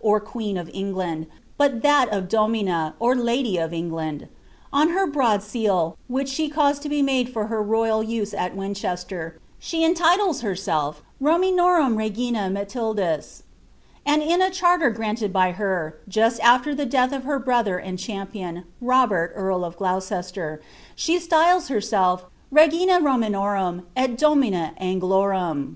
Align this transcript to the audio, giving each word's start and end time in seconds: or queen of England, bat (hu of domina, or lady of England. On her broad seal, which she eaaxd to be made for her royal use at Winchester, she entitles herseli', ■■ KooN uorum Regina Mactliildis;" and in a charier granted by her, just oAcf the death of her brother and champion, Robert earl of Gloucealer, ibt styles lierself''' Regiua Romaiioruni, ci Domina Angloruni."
or 0.00 0.18
queen 0.18 0.56
of 0.56 0.70
England, 0.72 1.26
bat 1.58 2.08
(hu 2.08 2.16
of 2.16 2.26
domina, 2.26 2.94
or 2.98 3.14
lady 3.14 3.58
of 3.58 3.74
England. 3.74 4.26
On 4.72 4.88
her 4.88 5.06
broad 5.06 5.42
seal, 5.42 5.98
which 6.08 6.30
she 6.30 6.48
eaaxd 6.50 6.80
to 6.80 6.88
be 6.88 7.02
made 7.02 7.28
for 7.28 7.48
her 7.48 7.62
royal 7.62 8.02
use 8.02 8.32
at 8.32 8.56
Winchester, 8.56 9.38
she 9.58 9.84
entitles 9.84 10.40
herseli', 10.40 10.94
■■ 10.94 10.96
KooN 11.22 11.56
uorum 11.58 11.98
Regina 11.98 12.48
Mactliildis;" 12.50 13.42
and 14.06 14.22
in 14.22 14.40
a 14.40 14.48
charier 14.48 14.94
granted 14.94 15.30
by 15.30 15.50
her, 15.52 15.98
just 16.08 16.40
oAcf 16.40 16.74
the 16.74 16.86
death 16.86 17.12
of 17.12 17.24
her 17.24 17.38
brother 17.38 17.76
and 17.76 17.98
champion, 17.98 18.64
Robert 18.80 19.32
earl 19.34 19.62
of 19.62 19.76
Gloucealer, 19.76 20.60
ibt 20.96 21.20
styles 21.20 21.68
lierself''' 21.68 22.20
Regiua 22.50 22.98
Romaiioruni, 22.98 23.82
ci 23.94 24.14
Domina 24.14 24.72
Angloruni." 24.80 25.74